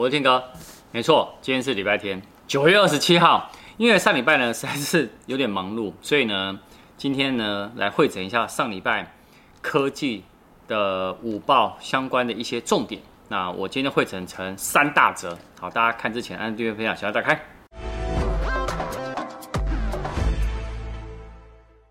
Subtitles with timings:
[0.00, 0.42] 我是天哥，
[0.92, 3.52] 没错，今天是礼拜天，九月二十七号。
[3.76, 6.58] 因为上礼拜呢实在是有点忙碌，所以呢，
[6.96, 9.14] 今天呢来汇整一下上礼拜
[9.60, 10.24] 科技
[10.66, 13.02] 的午报相关的一些重点。
[13.28, 17.38] 那我今天汇整成三大则，好，大家看之前按订阅、分享，小要打开。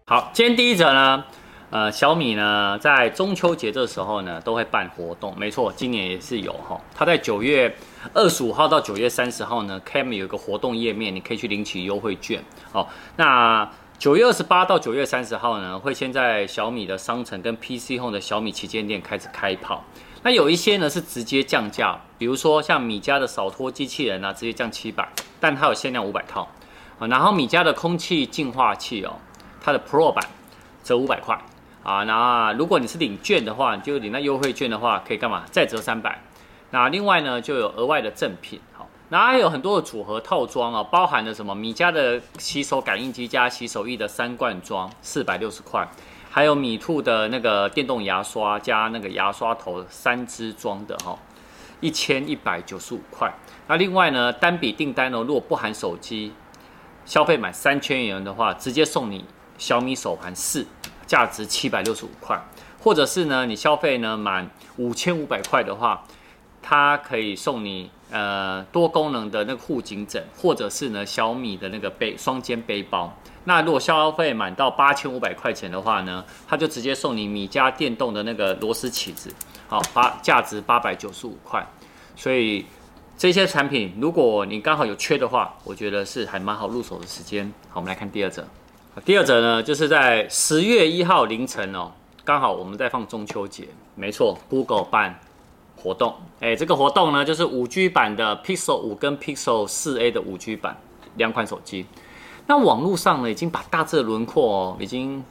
[0.08, 1.24] 好，今天第一则呢。
[1.72, 5.32] 呃，小米呢，在中秋节这时候呢，都会办活动。
[5.38, 6.82] 没错，今年也是有哈。
[6.96, 7.76] 它在九月
[8.12, 12.44] 二十五号到九月三十号呢，CAM 有一个活动页面，你可以去领取优惠券。
[12.72, 12.88] 哦，
[13.18, 13.70] 那
[14.00, 19.84] 九月二十八到九月三十号呢，会先在小米的商城跟 PC Home 的小米旗舰店开始开跑。
[20.24, 25.08] 那有一些呢是直接降价，比如说像米家的扫拖机器人啊，直接降七百，
[25.40, 26.48] 但它有限量五百套。
[26.98, 29.14] 啊，然后米家的空气净化器哦，
[29.62, 30.28] 它的 Pro 版
[30.84, 31.40] 折五百块。
[31.84, 35.44] 啊，那如果你是领券的话，你就领那优惠券的话，可以干嘛？
[35.50, 36.22] 再折三百。
[36.72, 38.60] 那另外呢，就有额外的赠品。
[38.74, 41.56] 好，那还有很多的组合套装啊，包含了什么？
[41.56, 45.88] 米家的洗手感应机加洗手液的三罐装，四百六十块。
[46.30, 51.18] 还有米兔的那个电动牙刷加那个牙刷头三支装的哈，
[51.80, 53.34] 一千一百九十五块。
[53.68, 56.34] 那另外呢，单笔订单呢，如果不含手机，
[57.04, 59.26] 消费满三千元的话，直接送你
[59.58, 60.68] 小米手环四。
[61.10, 62.40] 价值七百六十五块，
[62.80, 66.06] 或者是呢，你消费呢满五千五百块的话，
[66.62, 73.12] 它可以送你呃多功能的那个护颈枕，或者是呢小米的那个背双肩背包。
[73.46, 79.34] 那如果消费满到八千五百块钱的话呢，它就直接送你米家电动的那个螺丝起子，
[79.68, 81.68] 好，八价值八百九十五块。
[82.16, 82.64] 所以
[83.18, 87.52] 这些产品，如果你刚好有缺的话，我觉得是还蛮好入手的时间。
[87.70, 88.46] 好，我们来看第二则。
[89.06, 91.92] 第二则呢，就是在十月一号凌晨哦，
[92.26, 95.20] 刚好我们在放中秋节，没错，Google 办
[95.78, 100.76] 活动，哎，这个活动呢，就是五 G 版的 Pixel 五跟 Pixel 四 A 的五 G 版
[101.16, 101.86] 两款手机。
[102.48, 105.24] 那网络上呢，已经把大致的轮廓哦，已经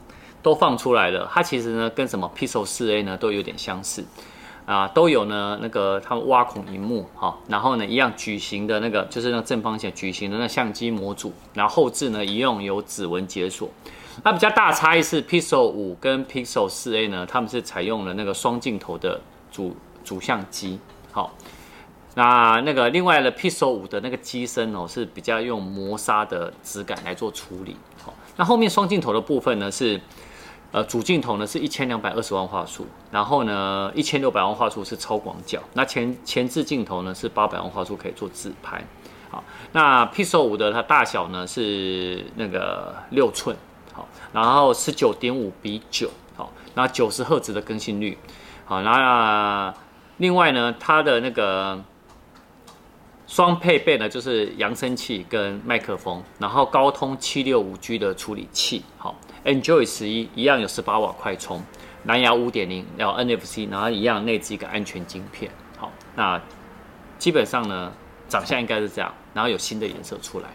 [0.42, 1.28] 都放出来了。
[1.32, 4.04] 它其实呢，跟什么 Pixel 四 A 呢，都有点相似。
[4.68, 13.66] 啊，都有呢，那个他们挖孔荧幕，哈，然后呢，一样矩形的那个，就是那正方形矩形的那相机模组，然后后置呢，一样有指纹解锁。
[14.22, 19.18] 那比较大差异是，Pixel 五跟 Pixel 四 A 呢，他们是采用了那个双镜头的
[19.50, 19.74] 主
[20.04, 20.78] 主相机，
[21.12, 21.32] 好，
[22.14, 29.98] 那那个另外的 Pixel 五的那个机身哦，是比较用磨砂的质感来做处理，好，那后面双镜头的部分呢是。
[30.70, 38.84] 呃，主镜头呢是一千两百二十万画素，然后呢一千六百万画素是超广角，那前前置镜头呢是八百万画素可以做自拍。
[39.30, 39.42] 好，
[39.72, 43.56] 那 Pixel 五的它大小呢是那个六寸，
[43.92, 48.16] 好，然后十九点五比九，好，那九十赫兹的更新率，
[48.64, 49.74] 好，那
[50.18, 51.82] 另外呢它的那个
[53.28, 59.14] 双配备呢就是扬声器跟麦克风，然后高通七六五 G 的处理器，好。
[59.44, 61.62] Android 十一一样有十八瓦快充，
[62.04, 65.50] 蓝牙五点零，然后 NFC，然后一样内置一个安全晶片。
[65.76, 66.40] 好，那
[67.18, 67.92] 基本上呢，
[68.28, 70.48] 长相应该是这样，然后有新的颜色出来。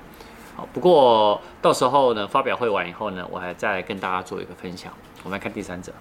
[0.55, 4.91] 好，不过到时候呢，发表会完以后呢，我还再来跟大家做一个分享。
[5.23, 5.93] 我们来看第三者。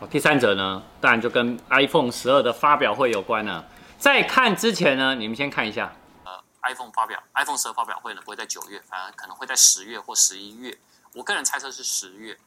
[0.00, 3.64] 好，第三者呢，当然就跟 iPhone 十二的发表会有关了。
[3.98, 5.92] 在看之前呢，你们先看一下，
[6.24, 10.78] 呃，iPhone 发表，iPhone 十二发表会呢，不会在九月，反而可能会在十月或十一月。
[11.14, 12.38] 我个人猜测是十月，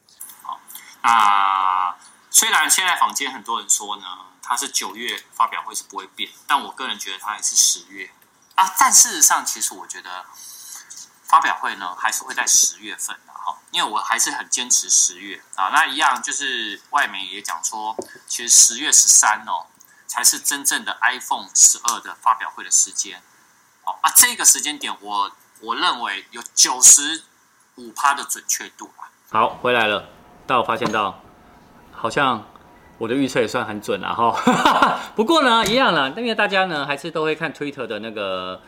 [0.42, 0.60] 好，
[1.02, 1.94] 那
[2.30, 4.04] 虽然现在坊间很多人说呢，
[4.42, 8.10] 它是九月发表会是不会变，但我个人觉得它还是十月
[8.54, 8.72] 啊。
[8.78, 10.24] 但事实上，其实我觉得
[11.24, 15.70] 发表会呢还是会在十月份的哈，因为我还是很坚持十月啊。
[15.70, 17.96] 那一样就是外媒也讲说，
[18.28, 19.66] 其实十月十三哦
[20.10, 23.22] 才是真正的 iPhone 十二的发表会的时间，
[23.84, 27.22] 哦啊，这个时间点我我认为有九十。
[27.76, 29.08] 五趴的准确度啊！
[29.30, 30.04] 好，回来了，
[30.46, 31.22] 但我发现到，
[31.92, 32.44] 好像
[32.98, 35.00] 我的预测也算很准了哈。
[35.16, 38.60] 不过呢，一样啦，因为大家呢还是都会看 Twitter 的那个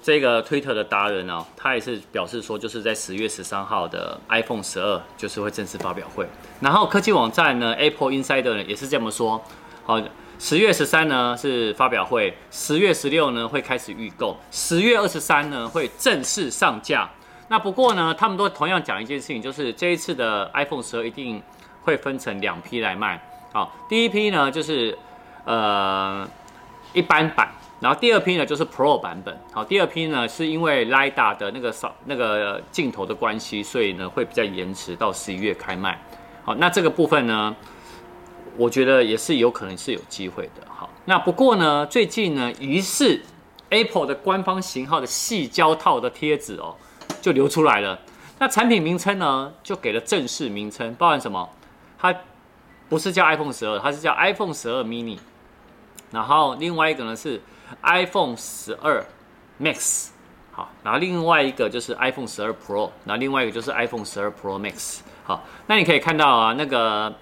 [0.00, 6.28] 这个 Twitter 的达人哦，他也是表示说，就是在十月十三号的 iPhone 十二就是会正式发表会。
[6.60, 9.42] 然后科技网站呢，Apple Insider 也是这么说，
[9.84, 10.00] 好，
[10.38, 17.08] 十月十三呢是发表会，十月十六呢会开始预购，十月二十三呢会正式上架。
[17.48, 21.40] 那不过呢，他们都同样讲一件事情，就是这一次的 iPhone 十二一定
[21.82, 23.22] 会分成两批来卖。
[23.52, 24.96] 好，第一批呢就是
[25.44, 26.28] 呃
[26.92, 27.48] 一般版，
[27.80, 29.38] 然后第二批呢就是 Pro 版本。
[29.52, 35.98] 好，第二批呢是因为 LIDA 的那个扫那个镜头的关系，所以呢会比较延迟到十一月开卖。
[36.42, 37.54] 好，那这个部分呢，
[38.56, 40.62] 我觉得也是有可能是有机会的。
[40.68, 43.20] 好，那不过呢，最近呢，疑似
[43.70, 46.74] Apple 的官方型号的细胶套的贴纸哦，
[47.20, 47.98] 就流出来了。
[48.38, 51.48] 那产品名称呢，就给了正式名称，包含什么？
[51.98, 52.14] 它
[52.88, 55.18] 不是叫 iPhone 十二，它是叫 iPhone 十二 mini。
[56.10, 57.40] 然后另外一个呢是
[57.82, 59.04] iPhone 十二
[59.60, 60.08] Max。
[60.52, 65.00] 好，然后另外一个就是 iPhone 十二 Pro，然后另外一个就是 iPhone 十二 Pro Max。
[65.24, 67.12] 好，那你可以看到啊，那个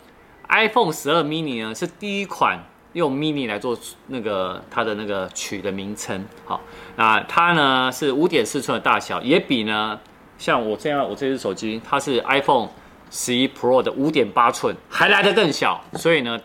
[0.52, 2.62] iPhone 十二 mini 呢是第一款
[2.92, 3.76] 用 mini 来做
[4.06, 6.24] 那个它的那个取的名称。
[6.44, 6.60] 好，
[6.96, 9.98] 那它呢是五点四寸的大小，也比呢。
[10.38, 12.68] 像我这样，我这只手机它是 iPhone
[13.10, 16.40] 十一 Pro 的五点八寸，还来得更小，所以呢，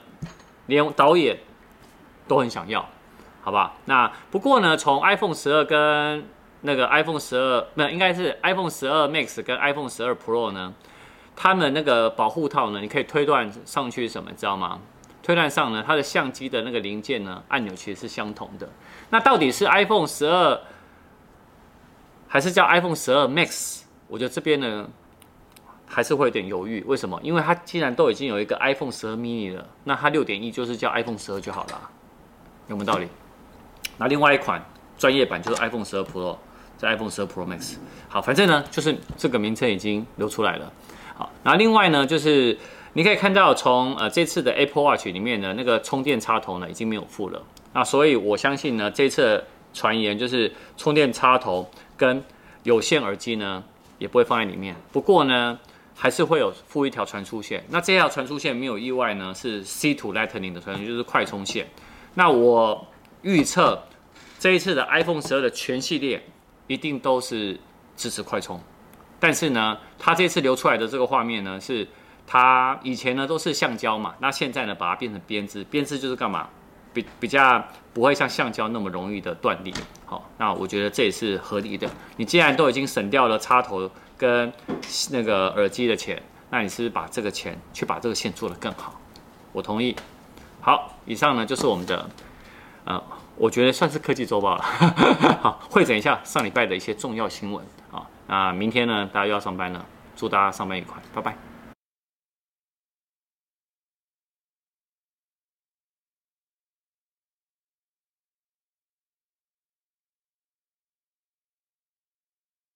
[0.68, 1.40] 连导演
[2.28, 2.88] 都很想要，
[3.42, 3.74] 好吧？
[3.86, 6.24] 那不过呢，从 iPhone 十二跟
[6.62, 10.74] 那个 iPhone 十二，那，应该是 iPhone 十二 Max 跟 iPhone 十二 Pro 呢，
[11.40, 14.80] 它们那个保护套呢，你可以推断上去什么，你知道吗？
[15.22, 18.68] 推断上呢，它的相机的那个零件呢，按钮其实是相同的。
[19.12, 20.60] 那到底是 iPhone 十二
[22.28, 23.82] 还是叫 iPhone 十二 Max？
[24.08, 24.90] 我觉得这边呢，
[25.86, 26.84] 还是会有点犹豫。
[26.88, 27.20] 为什么？
[27.22, 31.82] 因为它既然都已经有一个 iPhone 十二 mini 了，那它六点一就是叫 iPhone 十二就好了，
[32.68, 33.08] 有没有道理？
[33.98, 34.64] 那另外一款
[34.98, 36.38] 专业版就是 iPhone 十二 Pro，
[36.78, 37.76] 在 iPhone 十二 Pro Max。
[38.10, 40.72] 好，反正呢，就是这个名称已经流出来了。
[41.18, 42.58] 好，那另外呢，就是
[42.94, 47.42] 你可以看到从呃这次的 Apple Watch 里面呢，那个充电插头呢已经没有附了。
[47.74, 49.44] 那所以我相信呢，这次
[49.74, 52.24] 传言就是充电插头跟
[52.64, 53.64] 有线耳机呢。
[54.00, 55.58] 也不会放在里面，不过呢，
[55.96, 57.64] 还是会有附一条传输线。
[57.70, 61.66] 那这条传输线没有意外呢，是 C to Lightning 的传输，就是快充线。
[62.14, 62.86] 那我
[63.24, 63.82] 预测
[64.38, 66.24] 这一次的 iPhone 十二的全系列
[66.68, 67.60] 一定都是
[67.96, 68.62] 支持快充，
[69.20, 71.88] 但是呢，它这次流出来的这个画面呢，是
[72.26, 76.48] 它以前呢都是橡胶嘛，那现在呢把它变成编织，编织就是干嘛？
[76.94, 79.72] 比比较不会像橡胶那么容易的断裂，
[80.06, 81.88] 好，那我觉得这也是合理的。
[82.16, 83.88] 你既然都已经省掉了插头
[84.18, 84.52] 跟
[85.12, 89.00] 那个耳机的钱，那你是不是把这个钱去把这个线做得更好？
[89.52, 89.96] 我同意。
[90.60, 92.10] 好，以上呢就是我们的，
[92.86, 93.04] 呃，
[93.36, 94.64] 我觉得算是科技周报了。
[95.42, 97.64] 好，汇整一下上礼拜的一些重要新闻。
[98.28, 99.86] 那明天呢，大家又要上班了，
[100.16, 101.36] 祝大家上班愉快，拜拜。